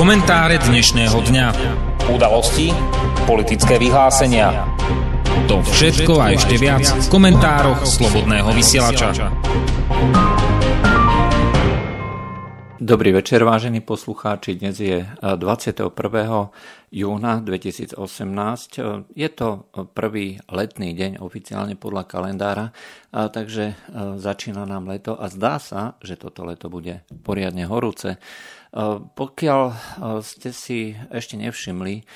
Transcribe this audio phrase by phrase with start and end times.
[0.00, 1.46] Komentáre dnešného dňa.
[2.08, 2.72] Udalosti,
[3.28, 4.64] politické vyhlásenia.
[5.44, 9.28] To všetko a ešte viac v komentároch Slobodného vysielača.
[12.80, 14.56] Dobrý večer, vážení poslucháči.
[14.56, 15.92] Dnes je 21.
[16.88, 17.92] júna 2018.
[19.12, 22.72] Je to prvý letný deň oficiálne podľa kalendára,
[23.12, 23.76] takže
[24.16, 28.16] začína nám leto a zdá sa, že toto leto bude poriadne horúce.
[29.14, 29.62] Pokiaľ
[30.22, 32.06] ste si ešte nevšimli,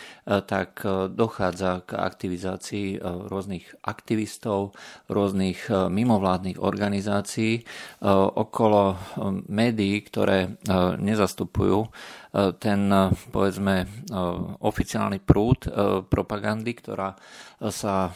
[0.47, 4.79] tak dochádza k aktivizácii rôznych aktivistov,
[5.11, 7.67] rôznych mimovládnych organizácií.
[8.39, 8.95] Okolo
[9.51, 10.55] médií, ktoré
[11.03, 11.91] nezastupujú
[12.63, 12.81] ten,
[13.35, 13.91] povedzme,
[14.63, 15.67] oficiálny prúd
[16.07, 17.19] propagandy, ktorá
[17.71, 18.15] sa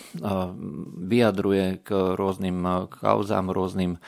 [0.95, 3.99] vyjadruje k rôznym kauzám, rôznym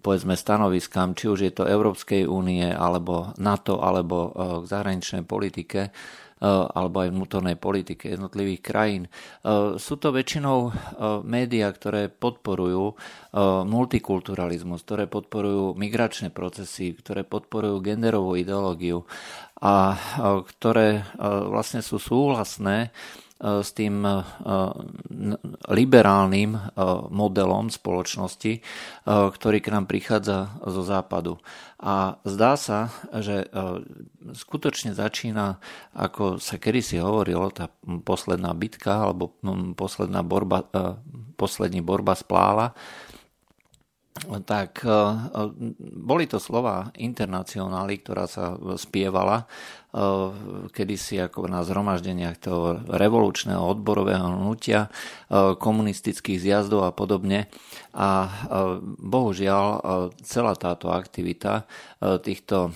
[0.00, 5.90] povedzme stanoviskám, či už je to Európskej únie, alebo NATO, alebo k zahraničnej politike,
[6.44, 9.02] alebo aj vnútornej politike jednotlivých krajín.
[9.80, 10.76] Sú to väčšinou
[11.24, 12.92] médiá, ktoré podporujú
[13.64, 19.08] multikulturalizmus, ktoré podporujú migračné procesy, ktoré podporujú genderovú ideológiu
[19.56, 19.96] a
[20.44, 21.08] ktoré
[21.48, 22.92] vlastne sú súhlasné
[23.42, 24.06] s tým
[25.66, 26.54] liberálnym
[27.10, 28.62] modelom spoločnosti,
[29.04, 31.42] ktorý k nám prichádza zo západu.
[31.82, 33.50] A zdá sa, že
[34.32, 35.58] skutočne začína,
[35.92, 37.68] ako sa kedysi hovorilo, tá
[38.06, 39.34] posledná bitka alebo
[39.74, 40.64] posledná borba,
[41.34, 42.72] poslední borba splála,
[44.46, 44.86] tak
[45.90, 49.50] boli to slova internacionály, ktorá sa spievala
[50.74, 57.46] kedysi ako na zhromaždeniach toho revolučného odborového hnutia, eh, komunistických zjazdov a podobne.
[57.94, 58.30] A eh,
[58.82, 59.66] bohužiaľ
[60.26, 61.66] celá táto aktivita
[62.20, 62.74] týchto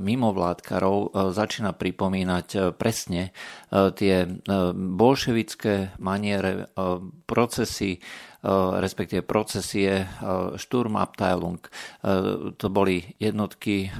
[0.00, 3.34] mimovládkarov začína pripomínať presne
[3.70, 4.24] tie
[4.74, 6.72] bolševické maniere,
[7.28, 8.00] procesy,
[8.80, 10.08] respektíve procesie
[10.56, 11.60] Sturmabteilung.
[12.56, 13.92] To boli jednotky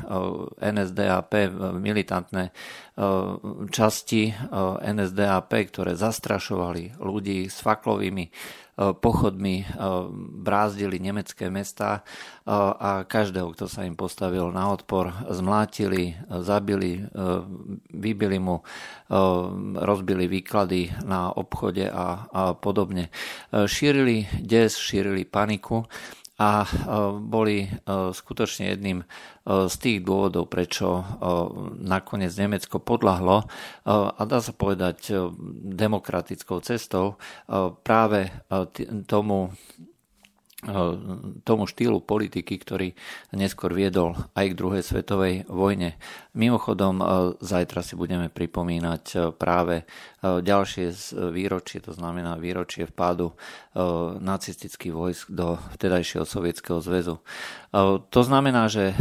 [0.58, 1.32] NSDAP,
[1.76, 2.50] militantné
[3.70, 4.34] časti
[4.84, 8.28] NSDAP, ktoré zastrašovali ľudí s faklovými
[8.80, 9.76] pochodmi
[10.40, 12.00] brázdili nemecké mesta
[12.80, 17.04] a každého, kto sa im postavil na odpor, zmlátili, zabili,
[17.92, 18.64] vybili mu,
[19.76, 23.12] rozbili výklady na obchode a, a podobne.
[23.52, 25.84] Šírili des, šírili paniku
[26.40, 26.64] a
[27.20, 27.68] boli
[28.16, 29.04] skutočne jedným
[29.44, 31.04] z tých dôvodov, prečo
[31.76, 33.44] nakoniec Nemecko podľahlo
[33.84, 35.12] a dá sa povedať
[35.76, 37.20] demokratickou cestou
[37.84, 38.32] práve
[39.04, 39.52] tomu
[41.44, 42.92] tomu štýlu politiky, ktorý
[43.32, 45.96] neskôr viedol aj k druhej svetovej vojne.
[46.36, 47.00] Mimochodom,
[47.40, 49.88] zajtra si budeme pripomínať práve
[50.20, 53.32] ďalšie výročie, to znamená výročie vpádu
[54.20, 57.24] nacistických vojsk do vtedajšieho Sovietskeho zväzu.
[58.10, 58.92] To znamená, že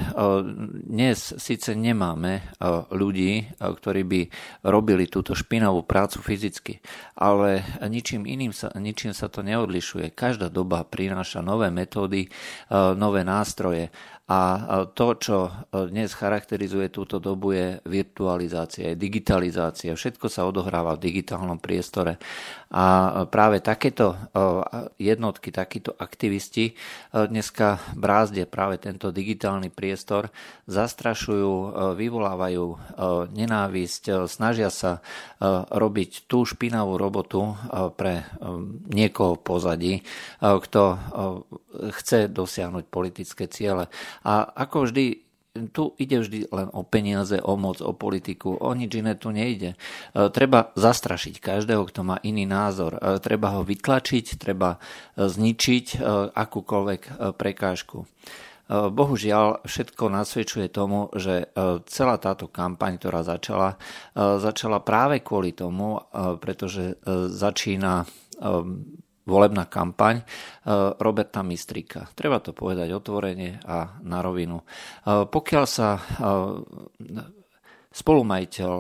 [0.72, 2.56] dnes síce nemáme
[2.94, 4.22] ľudí, ktorí by
[4.64, 6.80] robili túto špinavú prácu fyzicky,
[7.20, 10.16] ale ničím iným sa, ničím sa to neodlišuje.
[10.16, 12.28] Každá doba prináša nové metódy,
[12.96, 13.90] nové nástroje
[14.30, 19.98] a to, čo dnes charakterizuje túto dobu, je virtualizácia, je digitalizácia.
[19.98, 22.22] Všetko sa odohráva v digitálnom priestore.
[22.70, 24.14] A práve takéto
[25.02, 26.78] jednotky, takíto aktivisti
[27.10, 30.30] dneska brázdia práve tento digitálny priestor,
[30.70, 32.66] zastrašujú, vyvolávajú
[33.34, 35.02] nenávisť, snažia sa
[35.74, 37.58] robiť tú špinavú robotu
[37.98, 38.30] pre
[38.94, 40.06] niekoho pozadí,
[40.38, 40.82] kto
[41.98, 43.90] chce dosiahnuť politické ciele.
[44.24, 45.06] A ako vždy,
[45.74, 49.74] tu ide vždy len o peniaze, o moc, o politiku, o nič iné tu nejde.
[49.74, 49.78] E,
[50.30, 52.96] treba zastrašiť každého, kto má iný názor.
[52.96, 57.02] E, treba ho vytlačiť, treba e, zničiť akúkoľvek
[57.36, 58.06] prekážku.
[58.70, 61.50] Bohužiaľ, všetko nasvedčuje tomu, že
[61.90, 63.82] celá táto kampaň, ktorá začala,
[64.14, 65.98] začala práve kvôli tomu,
[66.38, 67.02] pretože
[67.34, 68.06] začína
[69.30, 70.24] volebná kampaň e,
[70.98, 72.10] Roberta Mistrika.
[72.18, 74.58] Treba to povedať otvorene a na rovinu.
[74.60, 74.66] E,
[75.30, 76.02] pokiaľ sa e,
[77.90, 78.72] spolumajiteľ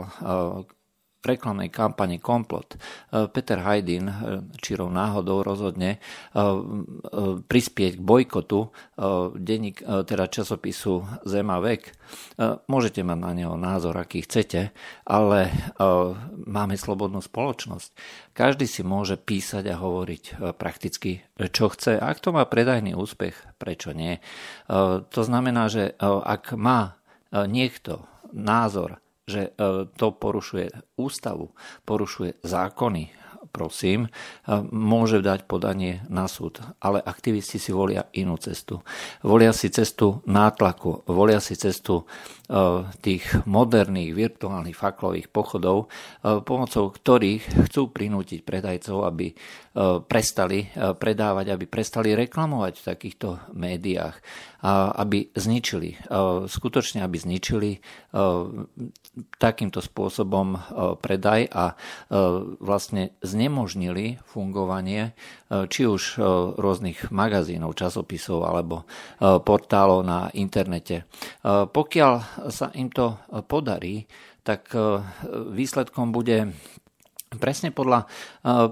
[1.23, 2.79] reklamnej kampane Komplot
[3.35, 4.07] Peter Hajdin
[4.59, 5.99] čirou náhodou rozhodne
[7.47, 8.71] prispieť k bojkotu
[9.35, 11.91] denník, teda časopisu Zema vek.
[12.71, 14.71] Môžete mať na neho názor, aký chcete,
[15.03, 15.51] ale
[16.47, 17.91] máme slobodnú spoločnosť.
[18.39, 21.99] Každý si môže písať a hovoriť e, prakticky, e, čo chce.
[21.99, 24.15] Ak to má predajný úspech, prečo nie?
[24.15, 24.21] E,
[25.03, 26.95] to znamená, že ak má
[27.29, 29.53] niekto názor, že
[29.93, 31.53] to porušuje ústavu,
[31.85, 33.03] porušuje zákony,
[33.49, 34.07] prosím,
[34.71, 36.61] môže dať podanie na súd.
[36.79, 38.85] Ale aktivisti si volia inú cestu.
[39.25, 42.05] Volia si cestu nátlaku, volia si cestu
[43.05, 49.37] tých moderných virtuálnych faklových pochodov, pomocou ktorých chcú prinútiť predajcov, aby
[50.09, 54.17] prestali predávať, aby prestali reklamovať v takýchto médiách,
[54.97, 56.09] aby zničili,
[56.49, 57.71] skutočne aby zničili
[59.37, 60.57] takýmto spôsobom
[61.05, 61.77] predaj a
[62.57, 65.15] vlastne znemožnili fungovanie
[65.47, 66.19] či už
[66.59, 68.83] rôznych magazínov, časopisov alebo
[69.23, 71.07] portálov na internete.
[71.47, 72.13] Pokiaľ
[72.51, 73.15] sa im to
[73.47, 74.03] podarí,
[74.49, 75.05] tak e,
[75.53, 76.51] výsledkom bude
[77.29, 78.05] Presne podľa e,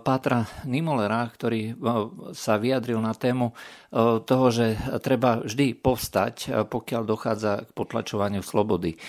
[0.01, 1.73] Pátra Nimolera, ktorý e,
[2.33, 3.53] sa vyjadril na tému
[4.27, 8.99] toho, že treba vždy povstať, pokiaľ dochádza k potlačovaniu slobody.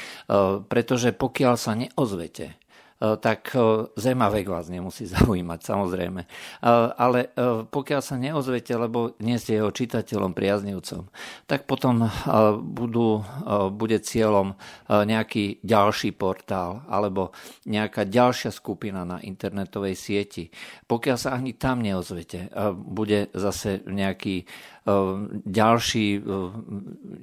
[0.71, 2.55] Pretože pokiaľ sa neozvete,
[2.99, 6.23] tak eh, Zemavek vás nemusí zaujímať, samozrejme.
[6.23, 6.67] Eh,
[6.99, 7.31] ale
[7.71, 11.09] pokiaľ sa neozvete, lebo nie ste jeho čitateľom, priaznivcom,
[11.49, 12.07] tak potom
[12.61, 13.25] budú,
[13.75, 14.55] bude cieľom
[14.89, 17.33] nejaký ďalší portál alebo
[17.67, 20.51] nejaká ďalšia skupina na internetovej sieti.
[20.87, 24.47] Pokiaľ sa ani tam neozvete, bude zase nejaký
[25.45, 26.07] ďalší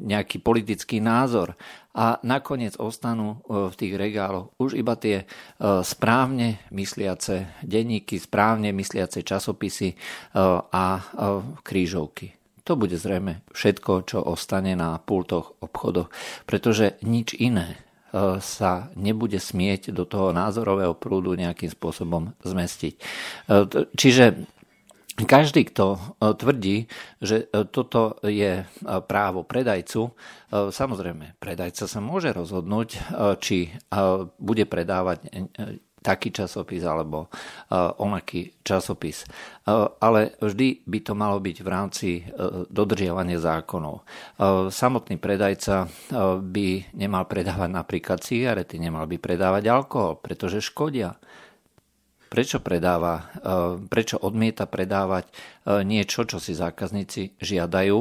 [0.06, 1.58] nejaký politický názor
[1.96, 5.24] a nakoniec ostanú v tých regáloch už iba tie
[5.82, 9.96] správne mysliace denníky, správne mysliace časopisy
[10.70, 10.86] a
[11.64, 12.36] krížovky.
[12.68, 16.12] To bude zrejme všetko, čo ostane na pultoch obchodoch,
[16.44, 17.80] pretože nič iné
[18.40, 22.94] sa nebude smieť do toho názorového prúdu nejakým spôsobom zmestiť.
[23.92, 24.55] Čiže
[25.24, 26.00] každý, kto e,
[26.36, 26.78] tvrdí,
[27.24, 28.66] že e, toto je e,
[29.08, 30.12] právo predajcu,
[30.52, 32.96] samozrejme, predajca sa môže rozhodnúť,
[33.44, 33.76] či
[34.40, 35.28] bude predávať
[36.00, 37.28] taký časopis alebo
[38.00, 39.28] onaký časopis.
[40.00, 42.10] Ale vždy by to malo byť v rámci
[42.72, 44.08] dodržiavania zákonov.
[44.72, 45.92] Samotný predajca
[46.40, 51.20] by nemal predávať napríklad cigarety, nemal by predávať alkohol, pretože škodia
[52.30, 53.24] prečo predáva, e,
[53.88, 55.34] prečo odmieta predávať e,
[55.86, 58.00] niečo, čo si zákazníci žiadajú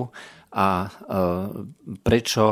[0.54, 0.88] a e,
[2.02, 2.44] prečo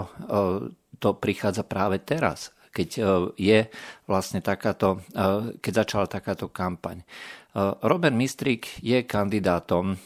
[1.03, 2.89] to prichádza práve teraz, keď
[3.35, 3.67] je
[4.07, 5.03] vlastne takáto,
[5.59, 7.03] keď začala takáto kampaň.
[7.83, 9.99] Robert Mistrik je kandidátom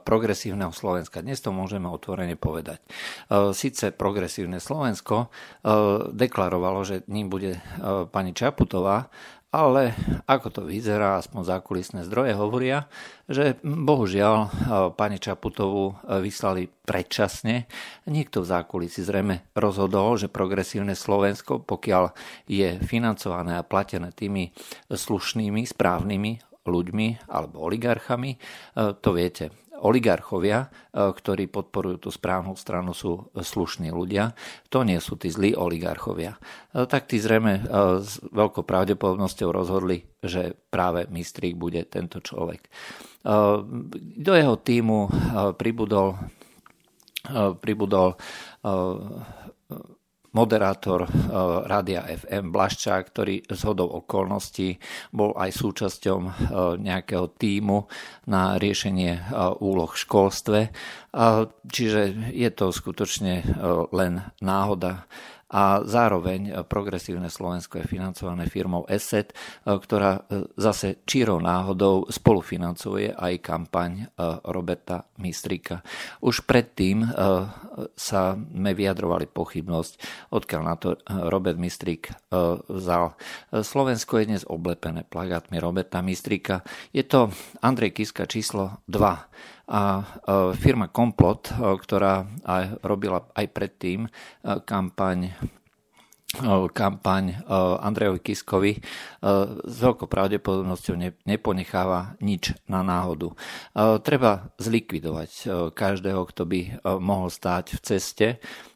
[0.00, 1.20] progresívneho Slovenska.
[1.20, 2.80] Dnes to môžeme otvorene povedať.
[3.52, 5.28] Sice progresívne Slovensko
[6.14, 7.60] deklarovalo, že ním bude
[8.10, 9.12] pani Čaputová,
[9.50, 9.98] ale
[10.30, 12.86] ako to vyzerá, aspoň zákulisné zdroje hovoria,
[13.26, 14.48] že bohužiaľ e,
[14.94, 17.66] pani Čaputovú e, vyslali predčasne.
[18.06, 22.14] Niekto v zákulisí zrejme rozhodol, že progresívne Slovensko, pokiaľ
[22.46, 24.54] je financované a platené tými
[24.86, 28.38] slušnými, správnymi ľuďmi alebo oligarchami, e,
[29.02, 29.50] to viete,
[29.80, 34.36] oligarchovia, e, ktorí podporujú tú správnu stranu, sú slušní ľudia.
[34.68, 36.36] To nie sú tí zlí oligarchovia.
[36.72, 37.62] E, tak tí zrejme e,
[38.04, 42.68] s veľkou pravdepodobnosťou rozhodli, že práve Mistrík bude tento človek.
[44.00, 45.12] Do jeho týmu
[45.60, 46.16] pribudol,
[47.60, 48.16] pribudol
[50.32, 51.10] moderátor eh,
[51.66, 54.78] Rádia FM Blaščák, ktorý z hodou okolností
[55.10, 56.30] bol aj súčasťou eh,
[56.78, 57.90] nejakého týmu
[58.30, 59.22] na riešenie eh,
[59.58, 60.60] úloh v školstve.
[61.66, 63.42] Čiže je to skutočne
[63.90, 65.10] len náhoda
[65.50, 69.34] a zároveň progresívne Slovensko je financované firmou ESET,
[69.66, 70.22] ktorá
[70.54, 74.06] zase čírou náhodou spolufinancuje aj kampaň
[74.46, 75.82] Roberta Mistrika.
[76.22, 77.02] Už predtým
[77.98, 79.92] sa me vyjadrovali pochybnosť,
[80.30, 82.14] odkiaľ na to Robert Mistrik
[82.70, 83.18] vzal.
[83.50, 86.62] Slovensko je dnes oblepené plagátmi Roberta Mistrika.
[86.94, 90.02] Je to Andrej Kiska číslo 2 a
[90.58, 94.10] firma Komplot, ktorá aj robila aj predtým
[94.66, 95.30] kampaň
[96.70, 97.42] kampaň
[97.82, 98.78] Andrejovi Kiskovi
[99.66, 103.34] s veľkou pravdepodobnosťou neponecháva nič na náhodu.
[104.06, 105.30] Treba zlikvidovať
[105.74, 106.60] každého, kto by
[107.02, 108.26] mohol stáť v ceste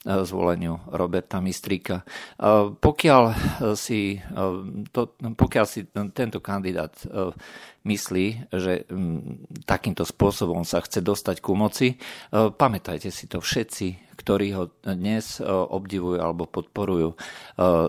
[0.05, 2.05] zvoleniu Roberta Mistrika.
[2.77, 3.23] Pokiaľ
[3.73, 4.21] si,
[4.93, 6.93] to, pokiaľ si tento kandidát
[7.85, 8.89] myslí, že
[9.69, 11.97] takýmto spôsobom sa chce dostať ku moci,
[12.33, 17.19] pamätajte si to všetci, ktorí ho dnes obdivujú alebo podporujú.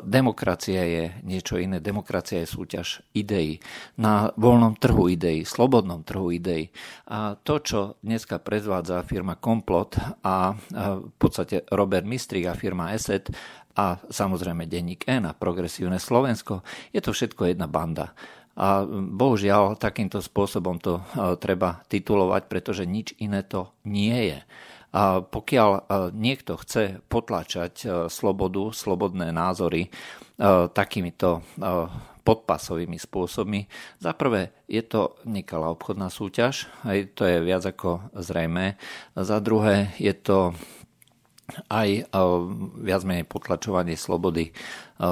[0.04, 1.78] Demokracia je niečo iné.
[1.78, 3.62] Demokracia je súťaž ideí.
[4.02, 6.74] Na voľnom trhu ideí, slobodnom trhu ideí.
[7.08, 13.34] A to, čo dneska prezvádza firma Komplot a v podstate Robert Mistrik a firma Asset,
[13.76, 16.64] a samozrejme denník N a progresívne Slovensko.
[16.96, 18.16] Je to všetko jedna banda.
[18.56, 21.04] A bohužiaľ takýmto spôsobom to
[21.44, 24.40] treba titulovať, pretože nič iné to nie je.
[24.96, 29.92] A pokiaľ niekto chce potlačať slobodu, slobodné názory
[30.72, 31.44] takýmito
[32.24, 33.68] podpasovými spôsobmi.
[34.00, 38.80] Za prvé, je to nekalá obchodná súťaž, aj to je viac ako zrejme.
[39.20, 40.56] Za druhé, je to
[41.70, 42.04] aj e,
[42.82, 44.52] viac menej potlačovanie slobody e,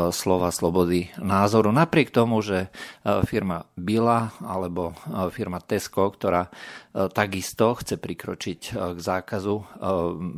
[0.10, 1.70] slova, slobody názoru.
[1.70, 2.68] Napriek tomu, že
[3.06, 4.98] e, firma Bila alebo
[5.34, 6.50] firma Tesco, ktorá
[6.94, 8.60] takisto chce prikročiť
[8.94, 9.66] k zákazu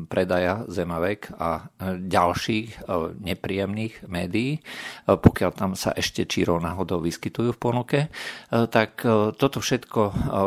[0.07, 1.67] predaja Zemavek a
[1.99, 2.87] ďalších
[3.19, 4.63] nepríjemných médií,
[5.03, 7.99] pokiaľ tam sa ešte čírov náhodou vyskytujú v ponuke,
[8.47, 9.03] tak
[9.35, 10.01] toto všetko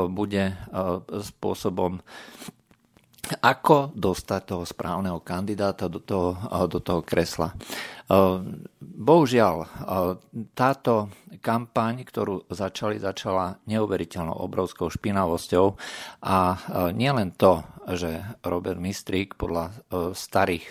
[0.09, 0.57] bude
[1.13, 2.01] spôsobom
[3.37, 7.53] ako dostať toho správneho kandidáta do toho, do toho kresla.
[8.81, 9.69] Bohužiaľ,
[10.57, 11.13] táto
[11.45, 15.67] kampaň, ktorú začali, začala neuveriteľnou obrovskou špinavosťou
[16.25, 16.39] a
[16.97, 17.61] nielen to,
[17.93, 19.77] že Robert Mistrík podľa
[20.17, 20.67] starých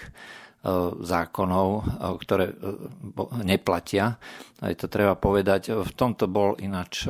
[1.02, 1.82] zákonov, e,
[2.18, 2.56] ktoré e,
[3.46, 4.18] neplatia.
[4.58, 5.70] Aj to treba povedať.
[5.70, 7.06] V tomto bol ináč,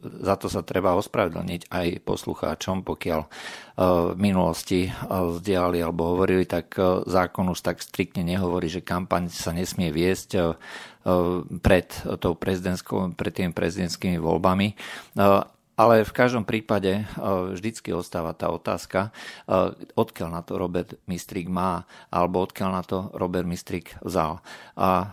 [0.00, 3.20] za to sa treba ospravedlniť aj poslucháčom, pokiaľ
[3.76, 6.72] v minulosti vzdiali alebo hovorili, tak
[7.04, 10.56] zákon už tak striktne nehovorí, že kampaň sa nesmie viesť
[11.60, 14.72] pred, tou pred tými prezidentskými voľbami.
[15.74, 17.04] Ale v každom prípade e,
[17.54, 19.10] vždycky ostáva tá otázka,
[19.44, 21.82] e, odkiaľ na to Robert Mistrik má,
[22.14, 24.38] alebo odkiaľ na to Robert Mistrik vzal.
[24.78, 25.06] A e,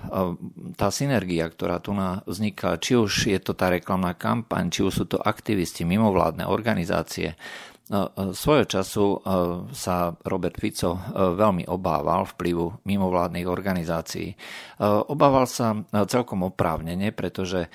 [0.78, 1.98] tá synergia, ktorá tu
[2.30, 7.34] vzniká, či už je to tá reklamná kampaň, či už sú to aktivisti, mimovládne organizácie,
[8.32, 9.18] svojho času e,
[9.76, 11.00] sa Robert Fico e,
[11.36, 14.34] veľmi obával vplyvu mimovládnych organizácií.
[14.82, 15.78] Obával sa
[16.10, 17.70] celkom oprávnene, pretože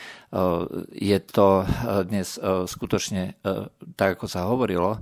[0.90, 1.62] je to
[2.02, 2.34] dnes
[2.66, 3.38] skutočne,
[3.94, 4.98] tak ako sa hovorilo,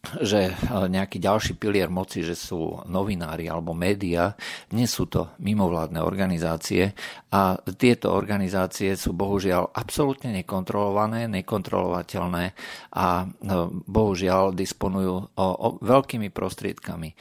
[0.00, 4.32] že nejaký ďalší pilier moci, že sú novinári alebo média,
[4.72, 6.96] nie sú to mimovládne organizácie
[7.28, 12.44] a tieto organizácie sú bohužiaľ absolútne nekontrolované, nekontrolovateľné
[12.96, 13.28] a
[13.84, 17.12] bohužiaľ disponujú o, o veľkými prostriedkami.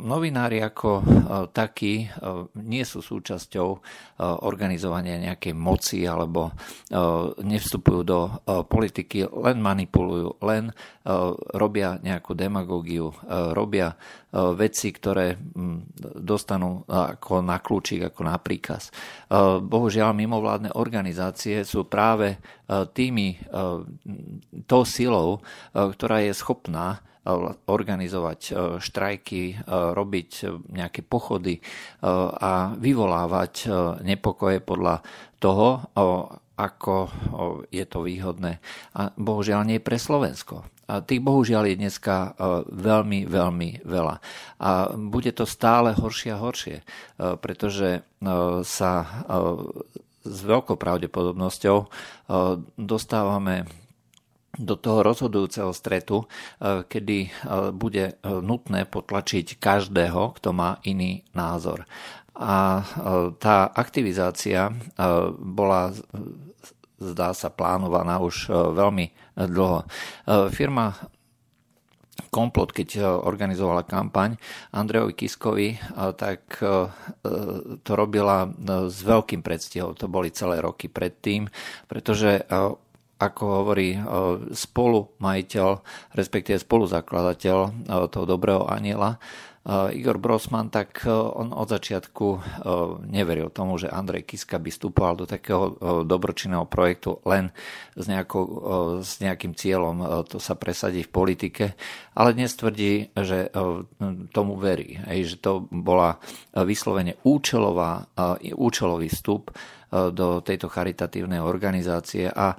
[0.00, 1.04] Novinári ako
[1.52, 2.08] takí
[2.64, 3.68] nie sú súčasťou
[4.40, 6.56] organizovania nejakej moci alebo
[7.44, 10.72] nevstupujú do politiky, len manipulujú, len
[11.52, 13.12] robia nejakú demagógiu,
[13.52, 13.92] robia
[14.32, 15.36] veci, ktoré
[16.24, 18.88] dostanú ako na kľúčik, ako na príkaz.
[19.60, 22.40] Bohužiaľ, mimovládne organizácie sú práve
[22.96, 23.36] tými,
[24.64, 25.44] tou silou,
[25.76, 27.04] ktorá je schopná
[27.64, 30.30] organizovať e, štrajky, e, robiť
[30.70, 31.58] nejaké pochody
[32.04, 33.68] a vyvolávať
[34.04, 35.00] nepokoje podľa
[35.40, 35.88] toho,
[36.54, 36.96] ako
[37.72, 38.60] je to výhodné.
[38.94, 40.68] A bohužiaľ nie pre Slovensko.
[40.84, 42.36] A tých bohužiaľ je dneska
[42.68, 44.16] veľmi, veľmi veľa.
[44.60, 46.76] A bude to stále horšie a horšie,
[47.40, 48.04] pretože
[48.68, 48.92] sa
[50.24, 51.78] s veľkou pravdepodobnosťou
[52.76, 53.83] dostávame
[54.58, 56.26] do toho rozhodujúceho stretu, e,
[56.86, 57.30] kedy e,
[57.74, 61.86] bude e, nutné potlačiť každého, kto má iný názor.
[62.34, 62.82] A
[63.38, 64.74] tá aktivizácia
[65.38, 65.94] bola
[66.98, 69.86] zdá sa plánovaná už veľmi dlho.
[70.50, 70.98] Firma
[72.34, 74.34] Komplot, keď organizovala kampaň
[74.74, 75.78] Andrejovi Kiskovi,
[76.18, 76.58] tak
[77.86, 78.50] to robila
[78.90, 79.94] s veľkým predstihom.
[79.94, 81.46] To boli celé roky predtým,
[81.86, 82.42] pretože
[83.18, 84.00] ako hovorí e,
[84.50, 85.68] spolumajiteľ,
[86.18, 87.70] respektíve spoluzakladateľ e,
[88.10, 89.18] toho dobrého aniela, e,
[89.96, 92.26] Igor Brosman, tak on od začiatku
[93.08, 97.48] neveril tomu, že Andrej Kiska by vstupoval do takého dobročinného projektu len
[97.96, 98.44] s, nejakou,
[99.00, 101.64] s nejakým cieľom to sa presadí v politike,
[102.12, 103.48] ale dnes tvrdí, že
[104.36, 106.20] tomu verí, že to bola
[106.52, 108.12] vyslovene účelová,
[108.52, 109.48] účelový vstup
[110.10, 112.56] do tejto charitatívnej organizácie a e,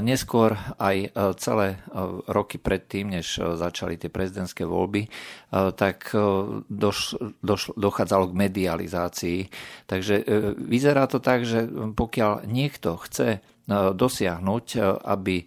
[0.00, 1.80] neskôr aj e, celé
[2.26, 5.10] roky predtým, než začali tie prezidentské voľby,
[5.50, 6.12] tak
[6.68, 6.98] doš,
[7.40, 9.40] doš, dochádzalo k medializácii.
[9.88, 10.14] Takže
[10.56, 11.66] vyzerá to tak, že
[11.96, 13.57] pokiaľ niekto chce E,
[13.92, 15.44] dosiahnuť, e, aby e,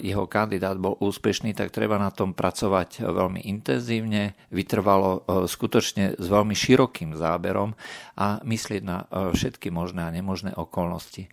[0.00, 6.56] jeho kandidát bol úspešný, tak treba na tom pracovať veľmi intenzívne, vytrvalo skutočne s veľmi
[6.56, 7.76] širokým záberom
[8.16, 11.28] a myslieť na všetky možné a nemožné okolnosti.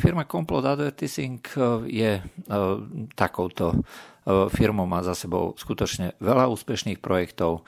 [0.00, 1.44] Firma Complot Advertising
[1.86, 2.18] je
[3.14, 3.84] takouto
[4.26, 7.64] firma má za sebou skutočne veľa úspešných projektov.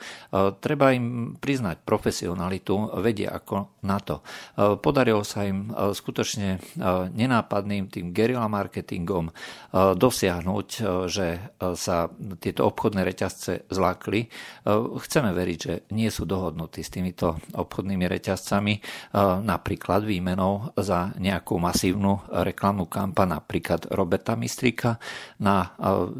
[0.61, 4.21] Treba im priznať profesionalitu, vedia ako na to.
[4.79, 6.61] Podarilo sa im skutočne
[7.11, 9.33] nenápadným tým guerilla marketingom
[9.73, 10.67] dosiahnuť,
[11.09, 12.07] že sa
[12.37, 14.29] tieto obchodné reťazce zlákli.
[14.99, 18.73] Chceme veriť, že nie sú dohodnutí s týmito obchodnými reťazcami,
[19.41, 25.01] napríklad výmenou za nejakú masívnu reklamnú kampaň, napríklad Roberta Mistrika
[25.41, 25.73] na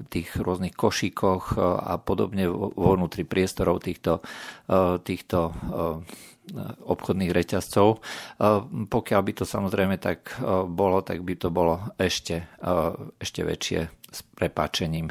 [0.09, 4.23] tých rôznych košíkoch e, a podobne vo vnútri priestorov týchto,
[4.69, 5.53] e, týchto e,
[6.83, 8.03] obchodných reťazcov.
[8.91, 10.35] Pokiaľ by to samozrejme tak
[10.67, 12.43] bolo, tak by to bolo ešte,
[13.15, 15.07] ešte väčšie s prepáčením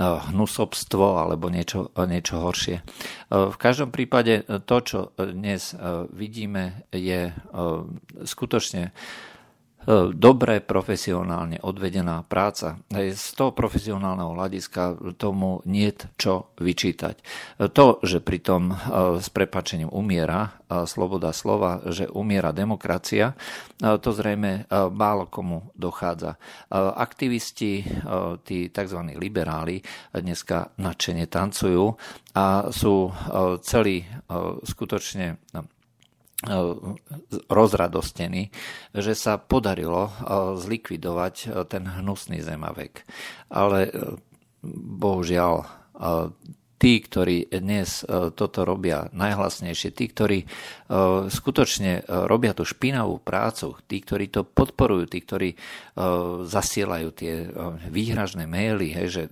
[0.00, 2.80] hnusobstvo alebo niečo, niečo horšie.
[3.28, 5.76] V každom prípade to, čo dnes
[6.16, 7.28] vidíme, je
[8.24, 8.96] skutočne
[10.12, 12.80] dobre profesionálne odvedená práca.
[12.90, 17.20] Z toho profesionálneho hľadiska tomu nie čo vyčítať.
[17.72, 18.74] To, že pritom e,
[19.20, 23.36] s prepačením umiera e, sloboda slova, že umiera demokracia,
[23.78, 26.38] to zrejme málo komu dochádza.
[26.94, 27.84] Aktivisti,
[28.46, 29.00] tí tzv.
[29.18, 29.82] liberáli,
[30.14, 31.92] dneska nadšene tancujú
[32.38, 33.12] a sú
[33.60, 34.06] celí
[34.64, 35.36] skutočne
[36.42, 36.96] no,
[37.46, 38.50] rozradostený,
[38.94, 40.14] že sa podarilo eh,
[40.58, 43.06] zlikvidovať eh, ten hnusný zemavek.
[43.54, 43.90] Ale
[44.74, 45.84] bohužiaľ
[46.84, 50.46] tí, ktorí dnes e, toto robia najhlasnejšie, tí, ktorí e,
[51.32, 55.50] skutočne e, robia tú špinavú prácu, tí, ktorí to podporujú, tí, ktorí
[56.44, 57.46] zasielajú tie
[57.86, 59.30] výhražné maily, že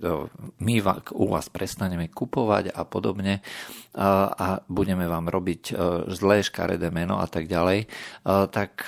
[0.63, 0.75] my
[1.11, 3.43] u vás prestaneme kupovať a podobne
[4.39, 5.75] a budeme vám robiť
[6.07, 7.91] zlé škaredé meno a tak ďalej,
[8.55, 8.87] tak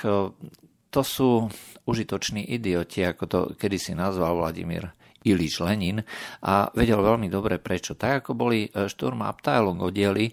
[0.88, 1.52] to sú
[1.86, 4.90] užitoční idioti, ako to kedysi nazval Vladimír
[5.26, 5.98] Ilič Lenin
[6.46, 7.98] a vedel veľmi dobre prečo.
[7.98, 10.32] Tak ako boli e, Sturm Abteilung oddiely e,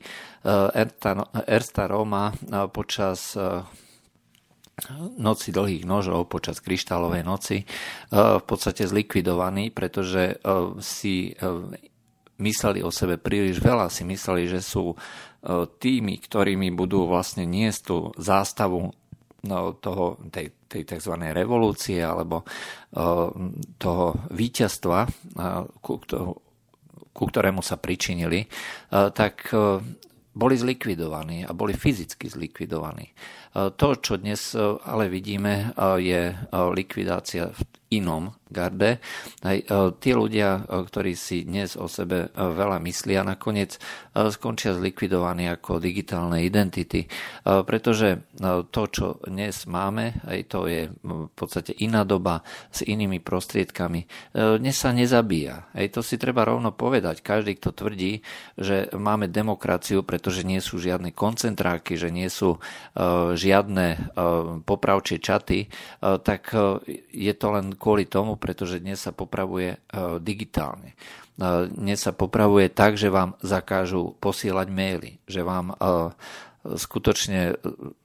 [1.50, 2.34] Ersta Roma e,
[2.70, 3.34] počas
[5.22, 7.62] noci dlhých nožov počas kryštálovej noci
[8.10, 10.42] v podstate zlikvidovaní, pretože
[10.82, 11.30] si
[12.42, 14.98] mysleli o sebe príliš veľa, si mysleli, že sú
[15.78, 19.03] tými, ktorými budú vlastne niesť tú zástavu no,
[19.84, 21.14] toho, tej, tej tzv.
[21.36, 23.28] revolúcie alebo uh,
[23.76, 26.00] toho víťazstva, uh, ku,
[27.28, 29.52] ktorému sa pričinili, uh, tak
[30.34, 33.06] boli zlikvidovaní a boli fyzicky zlikvidovaní.
[33.54, 37.62] To, čo dnes ale vidíme, je likvidácia v
[37.94, 39.02] inom garde.
[39.42, 39.66] Aj e,
[39.98, 43.82] tí ľudia, e, ktorí si dnes o sebe e, veľa myslia, nakoniec
[44.14, 47.10] skončia zlikvidovaní ako digitálne identity,
[47.42, 48.30] pretože
[48.70, 54.06] to, čo dnes máme, aj to je v podstate iná doba s inými prostriedkami.
[54.62, 55.66] Dnes sa nezabíja.
[55.74, 57.26] Aj to si treba rovno povedať.
[57.26, 58.22] Každý, kto tvrdí,
[58.54, 62.62] že máme demokraciu, pretože nie sú žiadne koncentráky, že nie sú
[63.44, 64.16] žiadne
[64.64, 65.68] popravčie čaty,
[66.00, 66.56] tak
[67.12, 69.78] je to len kvôli tomu, pretože dnes sa popravuje e,
[70.20, 70.94] digitálne.
[70.94, 70.96] E,
[71.70, 75.76] dnes sa popravuje tak, že vám zakážu posielať maily, že vám e,
[76.64, 77.60] skutočne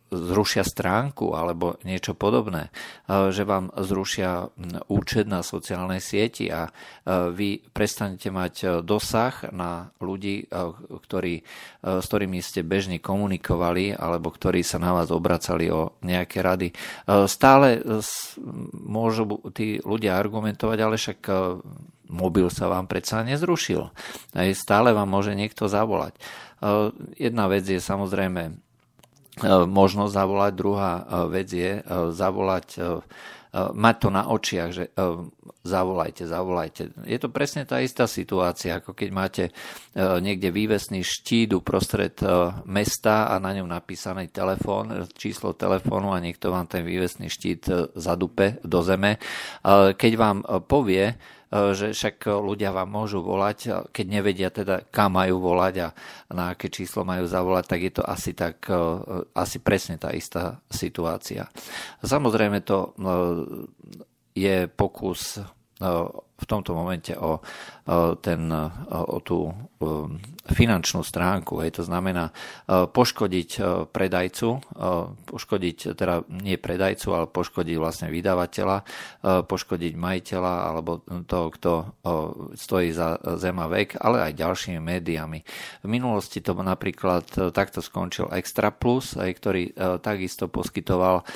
[0.09, 2.73] zrušia stránku alebo niečo podobné,
[3.09, 4.49] že vám zrušia
[4.89, 6.73] účet na sociálnej sieti a
[7.09, 10.49] vy prestanete mať dosah na ľudí,
[10.89, 11.45] ktorí,
[11.85, 16.73] s ktorými ste bežne komunikovali alebo ktorí sa na vás obracali o nejaké rady.
[17.29, 17.85] Stále
[18.73, 21.21] môžu tí ľudia argumentovať, ale však
[22.09, 23.93] mobil sa vám predsa nezrušil.
[24.57, 26.17] Stále vám môže niekto zavolať.
[27.21, 28.68] Jedna vec je samozrejme E,
[29.67, 30.53] možnosť zavolať.
[30.55, 31.83] Druhá e, vec je e,
[32.15, 32.69] zavolať,
[33.59, 34.93] mať to na očiach, že
[35.65, 36.93] zavolajte, zavolajte.
[37.09, 39.45] Je to presne tá istá situácia, ako keď máte
[39.97, 42.13] niekde vývesný štít uprostred
[42.69, 48.61] mesta a na ňom napísaný telefón, číslo telefónu a niekto vám ten vývesný štít zadupe
[48.69, 49.17] do zeme.
[49.97, 55.41] Keď vám povie, E, že však ľudia vám môžu volať, keď nevedia teda, kam majú
[55.41, 55.89] volať a
[56.37, 58.69] na aké číslo majú zavolať, tak je to asi tak,
[59.33, 61.49] asi presne tá istá situácia.
[62.05, 62.93] Samozrejme to
[64.37, 65.41] je pokus
[66.39, 67.43] v tomto momente o,
[68.23, 68.47] ten,
[68.95, 69.51] o tú
[70.49, 71.59] finančnú stránku.
[71.61, 71.83] Hej.
[71.83, 72.31] To znamená
[72.71, 73.51] poškodiť
[73.91, 74.49] predajcu,
[75.27, 78.79] poškodiť, teda nie predajcu, ale poškodiť vlastne vydavateľa,
[79.51, 81.73] poškodiť majiteľa alebo toho, kto
[82.55, 85.43] stojí za zema vek, ale aj ďalšími médiami.
[85.83, 91.27] V minulosti to napríklad takto skončil Extra Plus, ktorý takisto poskytoval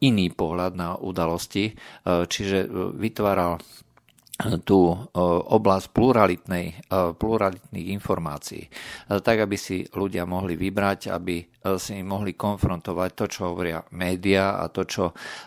[0.00, 1.74] iný pohľad na udalosti,
[2.06, 3.58] čiže vytváral
[4.64, 4.96] tú
[5.50, 8.66] oblasť pluralitnej, pluralitných informácií,
[9.08, 11.44] tak aby si ľudia mohli vybrať, aby
[11.76, 15.04] si mohli konfrontovať to, čo hovoria médiá a to, čo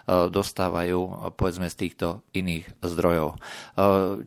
[0.08, 3.42] dostávajú povedzme z týchto iných zdrojov.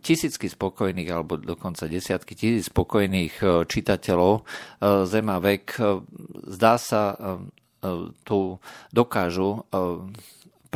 [0.02, 4.42] Tisícky spokojných, alebo dokonca desiatky tisíc spokojných čitateľov
[5.06, 5.78] Zema vek
[6.50, 7.14] zdá sa
[8.26, 8.58] tu
[8.90, 9.62] dokážu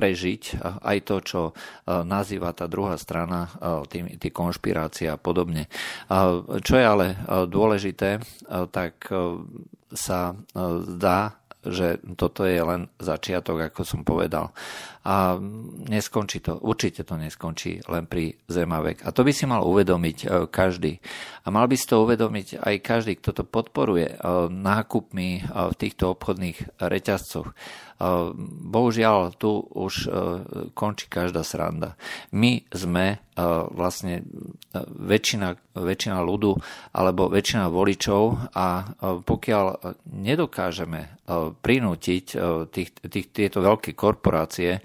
[0.01, 1.53] prežiť aj to, čo e,
[2.09, 3.53] nazýva tá druhá strana,
[3.85, 5.69] e, tie konšpirácie a podobne.
[6.65, 8.25] Čo je ale e, dôležité,
[8.73, 9.13] tak
[9.93, 10.21] sa
[10.89, 14.57] zdá, že toto je len začiatok, ako som povedal.
[15.05, 15.37] A
[15.93, 19.05] neskončí to, určite to neskončí len pri Zemavek.
[19.05, 21.05] A to by si mal uvedomiť každý.
[21.45, 24.17] A mal by si to uvedomiť aj každý, kto to podporuje
[24.49, 27.53] nákupmi v týchto obchodných reťazcoch
[28.71, 30.09] Bohužiaľ, tu už e,
[30.73, 32.01] končí každá sranda.
[32.33, 33.17] My sme e,
[33.77, 34.25] vlastne
[34.97, 36.57] väčšina, väčšina ľudu
[36.97, 39.65] alebo väčšina voličov a pokiaľ
[40.09, 41.21] nedokážeme
[41.63, 42.27] prinútiť
[42.71, 44.83] tých, tých, tieto veľké korporácie,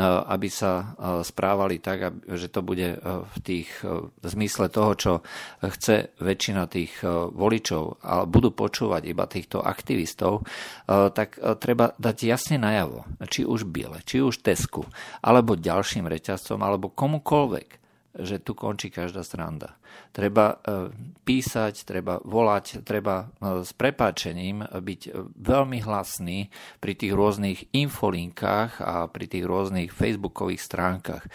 [0.00, 5.12] aby sa správali tak, že to bude v, tých, v zmysle toho, čo
[5.60, 7.04] chce väčšina tých
[7.36, 10.48] voličov a budú počúvať iba týchto aktivistov,
[10.88, 14.88] tak treba dať jasne najavo, či už Biele, či už Tesku,
[15.20, 17.81] alebo ďalším reťazcom, alebo komukolvek,
[18.12, 19.80] že tu končí každá stranda.
[20.12, 20.92] Treba e,
[21.24, 25.00] písať, treba volať, treba e, s prepáčením byť
[25.40, 31.24] veľmi hlasný pri tých rôznych infolinkách a pri tých rôznych facebookových stránkach.
[31.24, 31.30] E,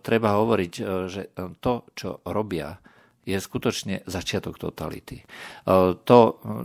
[0.00, 0.72] treba hovoriť,
[1.08, 1.22] že
[1.60, 2.80] to, čo robia,
[3.28, 5.28] je skutočne začiatok totality.
[6.08, 6.18] To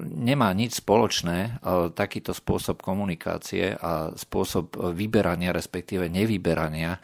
[0.08, 1.60] nemá nič spoločné,
[1.91, 7.04] takýto spôsob komunikácie a spôsob vyberania, respektíve nevyberania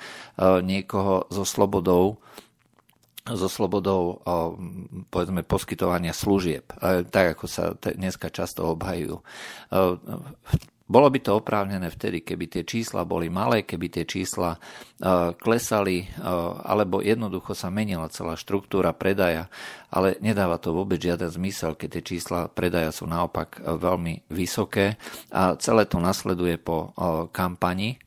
[0.64, 2.24] niekoho so slobodou
[3.30, 4.26] so slobodou
[5.14, 6.66] povedzme poskytovania služieb,
[7.14, 9.22] tak ako sa dneska často obhajujú.
[10.90, 16.10] Bolo by to oprávnené vtedy, keby tie čísla boli malé, keby tie čísla uh, klesali,
[16.18, 19.54] uh, alebo jednoducho sa menila celá štruktúra predaja,
[19.94, 24.98] ale nedáva to vôbec žiaden zmysel, keď tie čísla predaja sú naopak uh, veľmi vysoké
[25.30, 26.90] a celé to nasleduje po
[27.30, 28.02] kampani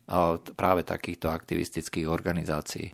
[0.59, 2.91] práve takýchto aktivistických organizácií.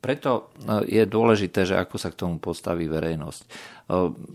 [0.00, 0.56] Preto
[0.88, 3.42] je dôležité, že ako sa k tomu postaví verejnosť.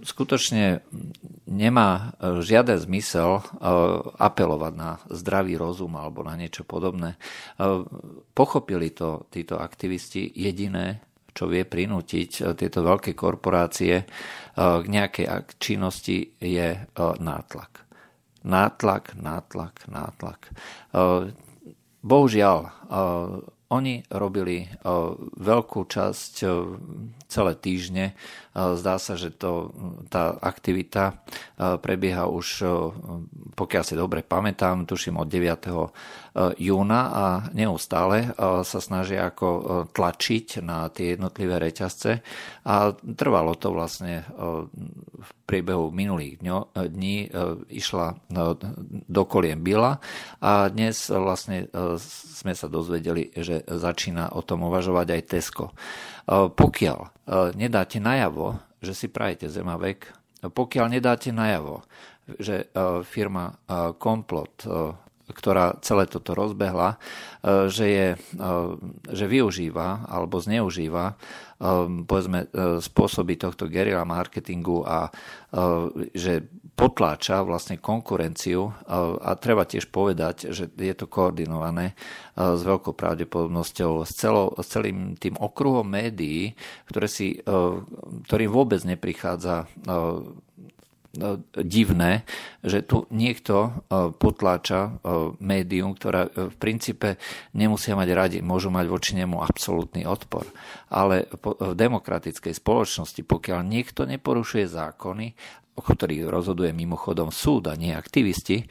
[0.05, 0.85] Skutočne
[1.49, 3.41] nemá žiaden zmysel
[4.21, 7.17] apelovať na zdravý rozum alebo na niečo podobné.
[8.37, 11.01] Pochopili to títo aktivisti jediné,
[11.33, 14.05] čo vie prinútiť tieto veľké korporácie
[14.53, 16.77] k nejakej činnosti je
[17.17, 17.81] nátlak.
[18.45, 20.53] Nátlak, nátlak, nátlak.
[22.05, 22.59] Bohužiaľ,
[23.71, 24.67] oni robili
[25.39, 26.33] veľkú časť
[27.25, 28.13] celé týždne.
[28.53, 29.73] Zdá sa, že to,
[30.13, 31.25] tá aktivita
[31.57, 32.61] prebieha už,
[33.57, 36.61] pokiaľ si dobre pamätám, tuším od 9.
[36.61, 37.25] júna a
[37.57, 38.29] neustále
[38.61, 42.21] sa snažia ako tlačiť na tie jednotlivé reťazce
[42.69, 44.21] a trvalo to vlastne
[45.23, 46.43] v priebehu minulých
[46.75, 47.31] dní
[47.71, 48.19] išla
[49.07, 50.03] do kolien Bila
[50.43, 51.71] a dnes vlastne
[52.37, 55.65] sme sa dozvedeli, že začína o tom uvažovať aj Tesco.
[56.27, 56.99] Pokiaľ
[57.55, 60.11] nedáte najavo, že si prajete zemavek,
[60.43, 61.87] pokiaľ nedáte najavo,
[62.27, 62.67] že
[63.07, 63.55] firma
[63.95, 64.67] Komplot
[65.31, 66.99] ktorá celé toto rozbehla,
[67.71, 68.07] že, je,
[69.07, 71.15] že využíva alebo zneužíva
[72.03, 72.51] povedzme,
[72.83, 75.07] spôsoby tohto guerilla marketingu a
[76.11, 78.73] že potláča vlastne konkurenciu
[79.21, 81.93] a treba tiež povedať, že je to koordinované
[82.33, 86.57] s veľkou pravdepodobnosťou s, celo, s celým tým okruhom médií,
[86.89, 87.05] ktoré
[88.25, 89.69] ktorým vôbec neprichádza
[91.61, 92.25] divné,
[92.65, 93.85] že tu niekto
[94.17, 94.97] potláča
[95.37, 97.21] médium, ktoré v princípe
[97.53, 100.49] nemusia mať radi, môžu mať voči nemu absolútny odpor.
[100.89, 105.27] Ale v demokratickej spoločnosti, pokiaľ niekto neporušuje zákony
[105.73, 108.65] o ktorých rozhoduje mimochodom súd a nie aktivisti, e,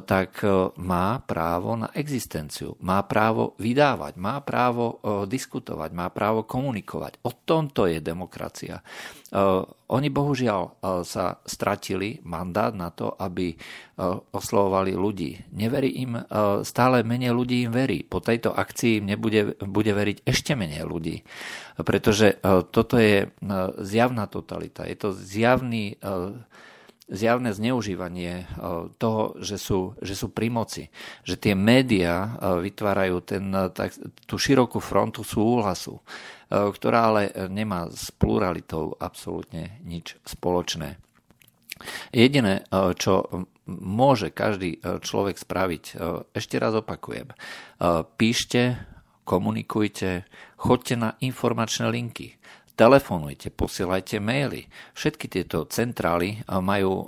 [0.00, 6.48] tak e, má právo na existenciu, má právo vydávať, má právo e, diskutovať, má právo
[6.48, 7.20] komunikovať.
[7.28, 8.80] O tomto je demokracia.
[9.88, 13.56] Oni bohužiaľ sa stratili mandát na to, aby
[14.36, 15.48] oslovovali ľudí.
[15.56, 16.12] Neverí im,
[16.60, 18.04] stále menej ľudí im verí.
[18.04, 21.24] Po tejto akcii im nebude, bude veriť ešte menej ľudí.
[21.80, 22.36] Pretože
[22.68, 23.32] toto je
[23.80, 24.84] zjavná totalita.
[24.84, 25.96] Je to zjavný
[27.08, 28.44] zjavné zneužívanie
[29.00, 30.92] toho, že sú, že sú pri moci,
[31.24, 33.96] že tie médiá vytvárajú ten, tak,
[34.28, 36.04] tú širokú frontu súhlasu,
[36.52, 41.00] ktorá ale nemá s pluralitou absolútne nič spoločné.
[42.12, 42.68] Jediné,
[43.00, 45.84] čo môže každý človek spraviť,
[46.34, 47.32] ešte raz opakujem,
[48.20, 48.80] píšte,
[49.28, 50.24] komunikujte,
[50.56, 52.40] choďte na informačné linky,
[52.78, 54.70] telefonujte, posielajte maily.
[54.94, 57.06] Všetky tieto centrály eh, majú eh,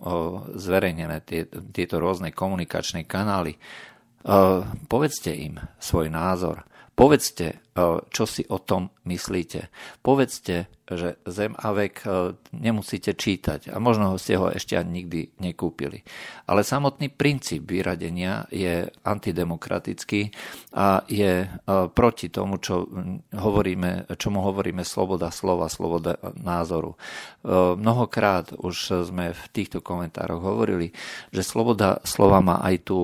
[0.59, 3.55] zverejnené tie, tieto rôzne komunikačné kanály.
[3.55, 6.67] Eh, povedzte im svoj názor.
[6.95, 7.65] Povedzte,
[8.13, 9.73] čo si o tom myslíte.
[10.05, 12.05] Povedzte, že Zem a vek
[12.53, 16.05] nemusíte čítať a možno ste ho ešte ani nikdy nekúpili.
[16.45, 20.29] Ale samotný princíp vyradenia je antidemokratický
[20.77, 21.49] a je
[21.97, 22.85] proti tomu, čo
[23.33, 27.01] hovoríme, čomu hovoríme sloboda slova, sloboda názoru.
[27.81, 30.93] Mnohokrát už sme v týchto komentároch hovorili,
[31.33, 33.01] že sloboda slova má aj tú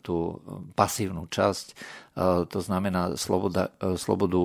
[0.00, 0.38] tú
[0.74, 1.74] pasívnu časť, e,
[2.46, 4.42] to znamená sloboda, e, slobodu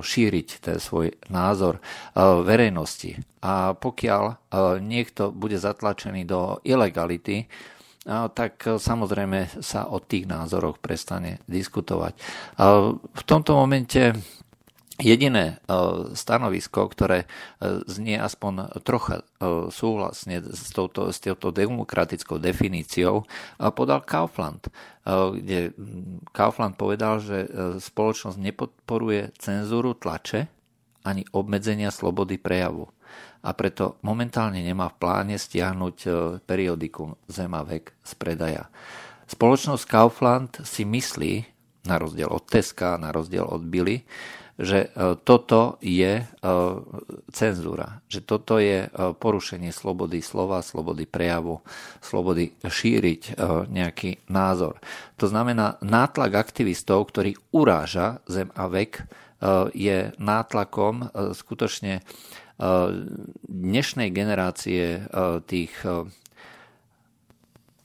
[0.00, 1.78] šíriť ten svoj názor
[2.18, 3.20] verejnosti.
[3.40, 4.52] A pokiaľ
[4.84, 7.48] niekto bude zatlačený do ilegality,
[8.08, 12.12] tak samozrejme sa o tých názoroch prestane diskutovať.
[13.00, 14.16] V tomto momente
[15.00, 15.72] Jediné e,
[16.12, 17.26] stanovisko, ktoré e,
[17.88, 23.24] znie aspoň trocha e, súhlasne s touto, s touto demokratickou definíciou,
[23.72, 24.68] podal Kaufland,
[25.08, 25.72] kde
[26.36, 27.48] Kaufland povedal, že
[27.80, 30.46] spoločnosť nepodporuje cenzúru tlače
[31.02, 32.92] ani obmedzenia slobody prejavu
[33.40, 35.96] a preto momentálne nemá v pláne stiahnuť
[36.44, 38.64] periodikum Zema vek z predaja.
[39.24, 41.32] Spoločnosť Kaufland si myslí,
[41.88, 44.04] na rozdiel od Teska, na rozdiel od Billy,
[44.60, 46.24] že e, toto je e,
[47.32, 51.64] cenzúra, že toto je e, porušenie slobody slova, slobody prejavu,
[52.04, 53.40] slobody šíriť
[53.72, 54.76] nejaký názor.
[55.16, 59.08] To znamená, nátlak aktivistov, ktorý uráža zem a vek,
[59.72, 62.04] je nátlakom skutočne
[63.48, 65.08] dnešnej generácie
[65.48, 65.72] tých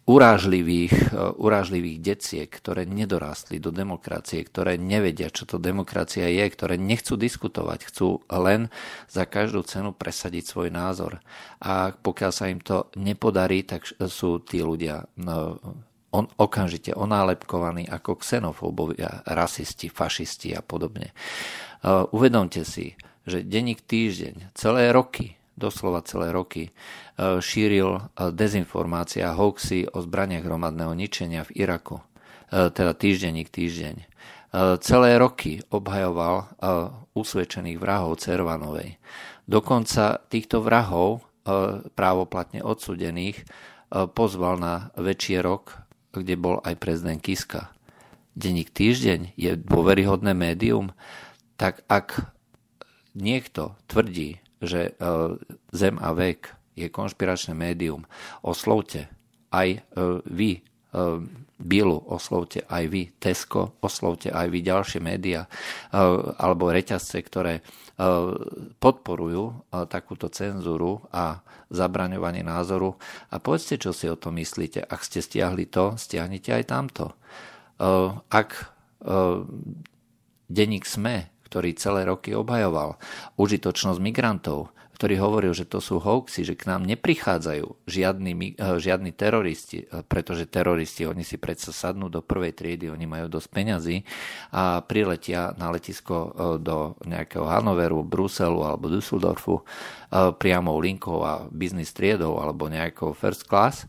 [0.05, 6.77] urážlivých, e, urážlivých deciek, ktoré nedorastli do demokracie, ktoré nevedia, čo to demokracia je, ktoré
[6.77, 8.69] nechcú diskutovať, chcú len
[9.09, 11.19] za každú cenu presadiť svoj názor.
[11.61, 15.57] A pokiaľ sa im to nepodarí, tak sú tí ľudia no,
[16.13, 21.11] on, okamžite onálepkovaní ako xenofóbovia, rasisti, fašisti a podobne.
[21.85, 22.95] Uh, uvedomte si,
[23.27, 26.71] že denník týždeň, celé roky doslova celé roky, e,
[27.39, 32.03] šíril e, dezinformácie a hoaxy o zbraniach hromadného ničenia v Iraku, e,
[32.69, 34.13] teda týždenník týždeň.
[34.79, 36.47] Celé roky obhajoval
[37.11, 38.95] usvedčených vrahov Cervanovej.
[39.51, 41.27] Dokonca týchto vrahov,
[41.91, 43.43] právoplatne odsudených,
[43.91, 45.75] pozval na večierok,
[46.15, 47.75] kde bol aj prezident Kiska.
[48.39, 50.95] Denník týždeň je dôveryhodné médium,
[51.59, 52.23] tak ak
[53.11, 55.11] niekto tvrdí, že e,
[55.71, 58.03] Zem a vek je konšpiračné médium.
[58.43, 59.11] Oslovte
[59.51, 59.79] aj e,
[60.27, 60.61] vy e,
[61.55, 65.47] Bilu, oslovte aj vy Tesco, oslovte aj vy ďalšie médiá
[66.35, 67.63] alebo reťazce, ktoré
[68.83, 71.39] podporujú takúto cenzúru a
[71.71, 72.99] zabraňovanie názoru
[73.31, 74.83] a povedzte, čo si o tom myslíte.
[74.83, 77.15] Ak ste stiahli to, stiahnite aj tamto.
[78.27, 78.75] Ak
[80.51, 82.99] denník SME ktorý celé roky obhajoval,
[83.39, 89.15] užitočnosť migrantov, ktorý hovoril, že to sú hoaxy, že k nám neprichádzajú žiadni, eh, žiadni
[89.15, 94.03] teroristi, eh, pretože teroristi, oni si predsa sadnú do prvej triedy, oni majú dosť peňazí
[94.51, 99.63] a priletia na letisko eh, do nejakého Hanoveru, Bruselu alebo Düsseldorfu
[100.39, 103.83] priamou linkou a business triedou alebo nejakou first class.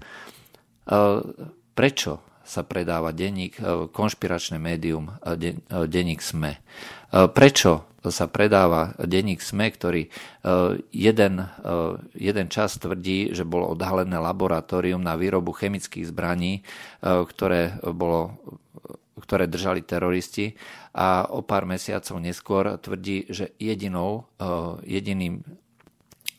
[1.77, 2.13] Prečo
[2.47, 3.59] sa predáva denník,
[3.91, 5.11] konšpiračné médium,
[5.67, 6.63] denník SME?
[7.17, 10.11] E, prečo sa predáva denník SME, ktorý e,
[10.95, 11.47] jeden, e,
[12.15, 16.63] jeden čas tvrdí, že bolo odhalené laboratórium na výrobu chemických zbraní,
[17.03, 18.39] ktoré, bolo,
[19.19, 20.55] ktoré držali teroristi
[20.95, 24.31] a o pár mesiacov neskôr tvrdí, že jedinou,
[24.87, 25.43] jediným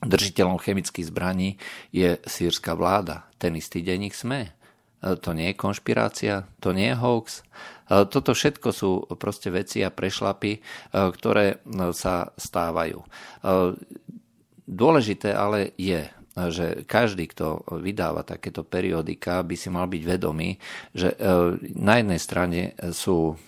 [0.02, 1.58] držiteľom chemických zbraní
[1.92, 3.28] je sírska vláda.
[3.38, 4.57] Ten istý denník SME.
[4.98, 7.46] To nie je konšpirácia, to nie je hoax.
[7.88, 11.58] E, toto všetko sú proste veci a prešlapy, e, ktoré e,
[11.94, 13.06] sa stávajú.
[14.68, 20.60] Dôležité ale je, že každý, kto vydáva takéto periodika, by si mal byť vedomý,
[20.92, 21.16] že
[21.72, 23.40] na jednej strane sú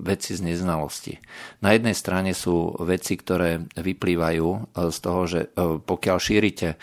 [0.00, 1.20] veci z neznalosti.
[1.60, 5.52] Na jednej strane sú veci, ktoré vyplývajú z toho, že
[5.84, 6.80] pokiaľ šírite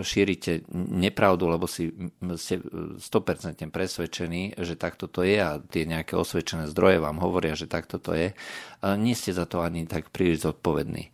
[0.00, 1.92] šírite nepravdu, lebo si
[2.40, 2.64] ste
[2.96, 8.00] 100% presvedčení, že takto to je a tie nejaké osvedčené zdroje vám hovoria, že takto
[8.00, 8.32] to je,
[8.96, 11.12] nie ste za to ani tak príliš zodpovední.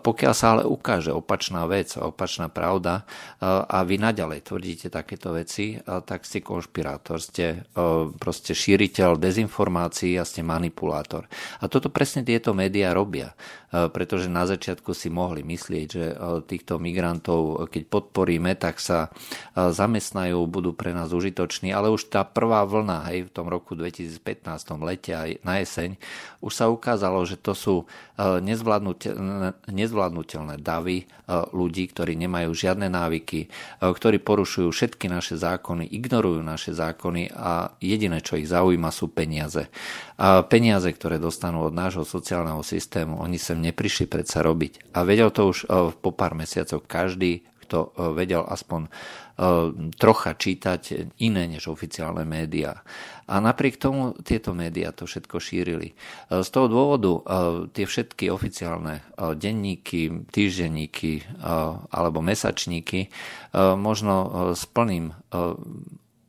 [0.00, 3.04] Pokiaľ sa ale ukáže opačná vec, opačná pravda
[3.44, 7.68] a vy naďalej tvrdíte takéto veci, tak ste konšpirátor, ste
[8.16, 11.28] proste šíriteľ dezinformácií a ste manipulátor.
[11.60, 13.36] A toto presne tieto médiá robia,
[13.74, 16.04] pretože na začiatku si mohli myslieť, že
[16.46, 17.33] týchto migrantov,
[17.68, 19.10] keď podporíme, tak sa
[19.54, 24.20] zamestnajú, budú pre nás užitoční, ale už tá prvá vlna, hej, v tom roku 2015,
[24.82, 25.96] lete aj na jeseň,
[26.44, 28.44] už sa ukázalo, že to sú e,
[29.72, 31.06] nezvládnutelné davy e,
[31.56, 37.72] ľudí, ktorí nemajú žiadne návyky, e, ktorí porušujú všetky naše zákony, ignorujú naše zákony a
[37.80, 39.72] jediné, čo ich zaujíma, sú peniaze.
[40.20, 44.92] A peniaze, ktoré dostanú od nášho sociálneho systému, oni sem neprišli predsa robiť.
[44.92, 45.64] A vedel to už
[45.98, 47.13] po pár mesiacov každý,
[47.64, 48.92] kto vedel aspoň
[49.98, 52.86] trocha čítať iné než oficiálne médiá.
[53.24, 55.96] A napriek tomu tieto médiá to všetko šírili.
[55.96, 57.20] E, z toho dôvodu e,
[57.72, 61.24] tie všetky oficiálne e, denníky, týždenníky
[61.90, 63.08] alebo mesačníky
[63.54, 64.14] možno
[64.52, 65.14] s plným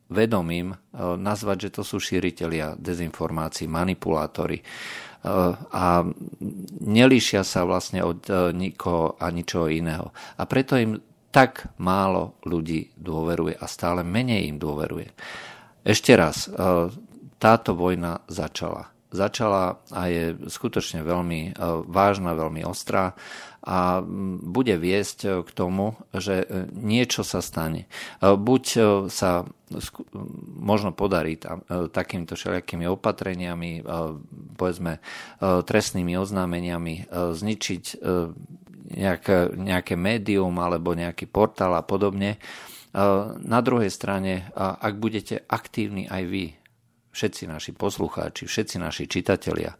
[0.06, 4.62] vedomím nazvať, že to sú šíritelia dezinformácií, manipulátori
[5.72, 6.04] a
[6.82, 10.12] nelíšia sa vlastne od nikoho a ničoho iného.
[10.36, 11.00] A preto im
[11.36, 15.12] tak málo ľudí dôveruje a stále menej im dôveruje.
[15.84, 16.56] Ešte raz, e,
[17.36, 18.95] táto vojna začala.
[19.16, 21.50] Začala a je skutočne veľmi e,
[21.88, 23.16] vážna, veľmi ostrá
[23.66, 23.98] a
[24.46, 27.88] bude viesť k tomu, že e, niečo sa stane.
[28.20, 28.64] Buď
[29.10, 29.48] sa
[30.60, 33.82] možno podarí tam, takýmito všelijakými opatreniami,
[34.54, 35.02] povedzme
[35.42, 37.84] trestnými oznámeniami zničiť
[38.94, 42.38] nejaké, nejaké médium alebo nejaký portál a podobne,
[43.42, 46.44] na druhej strane, ak budete aktívni aj vy,
[47.16, 49.72] všetci naši poslucháči, všetci naši čitatelia,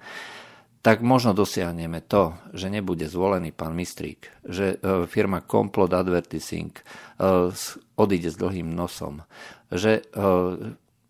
[0.80, 6.82] tak možno dosiahneme to, že nebude zvolený pán Mistrík, že e, firma Complot Advertising e,
[7.98, 9.26] odíde s dlhým nosom,
[9.68, 10.02] že e,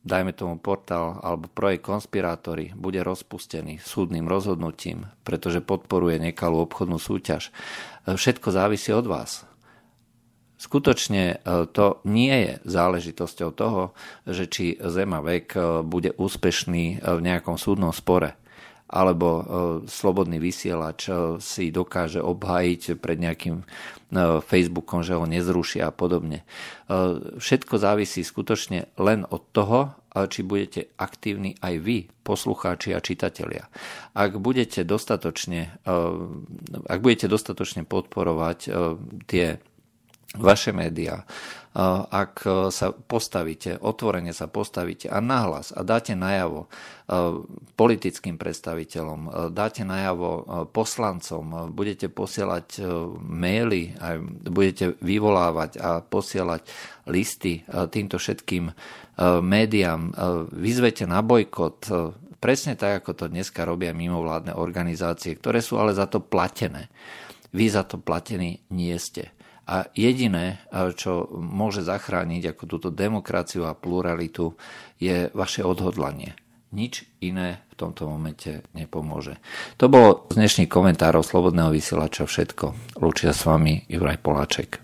[0.00, 7.52] dajme tomu portál alebo projekt Konspirátory bude rozpustený súdnym rozhodnutím, pretože podporuje nekalú obchodnú súťaž.
[8.06, 9.44] Všetko závisí od vás.
[10.56, 13.92] Skutočne e, to nie je záležitosťou toho,
[14.24, 18.40] že či Zem a vek e, bude úspešný e, v nejakom súdnom spore
[18.86, 19.42] alebo
[19.90, 21.10] slobodný vysielač
[21.42, 23.66] si dokáže obhájiť pred nejakým
[24.46, 26.46] Facebookom, že ho nezruší a podobne.
[27.34, 29.98] Všetko závisí skutočne len od toho,
[30.30, 33.66] či budete aktívni aj vy, poslucháči a čitatelia.
[34.14, 35.82] Ak budete dostatočne,
[36.86, 38.70] ak budete dostatočne podporovať
[39.26, 39.58] tie
[40.34, 41.22] vaše médiá,
[42.10, 42.40] ak
[42.72, 46.72] sa postavíte, otvorene sa postavíte a nahlas a dáte najavo
[47.76, 52.80] politickým predstaviteľom, dáte najavo poslancom, budete posielať
[53.20, 53.92] maily,
[54.48, 56.64] budete vyvolávať a posielať
[57.12, 58.72] listy týmto všetkým
[59.44, 60.16] médiám,
[60.56, 61.92] vyzvete na bojkot,
[62.40, 66.88] presne tak, ako to dneska robia mimovládne organizácie, ktoré sú ale za to platené.
[67.52, 69.35] Vy za to platení nie ste.
[69.66, 70.62] A jediné,
[70.94, 74.54] čo môže zachrániť ako túto demokraciu a pluralitu,
[75.02, 76.38] je vaše odhodlanie.
[76.70, 79.38] Nič iné v tomto momente nepomôže.
[79.78, 82.74] To bolo z dnešných komentárov Slobodného vysielača všetko.
[83.02, 84.78] Lúčia s vami Juraj Poláček.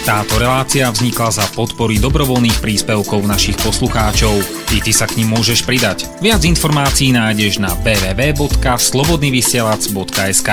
[0.00, 4.40] Táto relácia vznikla za podpory dobrovoľných príspevkov našich poslucháčov.
[4.72, 6.08] I ty sa k ním môžeš pridať.
[6.24, 10.48] Viac informácií nájdeš na www.slobodnyvysielac.sk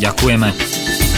[0.00, 1.15] Ďakujeme.